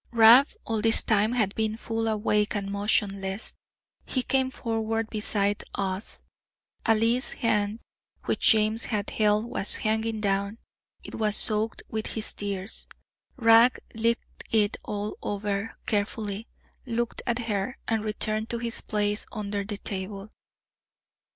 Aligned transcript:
Rab 0.11 0.47
all 0.65 0.81
this 0.81 1.03
time 1.03 1.33
had 1.33 1.53
been 1.53 1.77
full 1.77 2.07
awake 2.07 2.55
and 2.55 2.71
motionless; 2.71 3.53
he 4.03 4.23
came 4.23 4.49
forward 4.49 5.11
beside 5.11 5.61
us; 5.75 6.23
Ailie's 6.87 7.33
hand, 7.33 7.81
which 8.25 8.39
James 8.47 8.85
had 8.85 9.11
held, 9.11 9.45
was 9.45 9.75
hanging 9.75 10.19
down; 10.19 10.57
it 11.03 11.13
was 11.13 11.35
soaked 11.35 11.83
with 11.87 12.07
his 12.07 12.33
tears; 12.33 12.87
Rab 13.35 13.73
licked 13.93 14.43
it 14.49 14.75
all 14.83 15.19
over 15.21 15.77
carefully, 15.85 16.47
looked 16.87 17.21
at 17.27 17.37
her, 17.37 17.77
and 17.87 18.03
returned 18.03 18.49
to 18.49 18.57
his 18.57 18.81
place 18.81 19.27
under 19.31 19.63
the 19.63 19.77
table. 19.77 20.31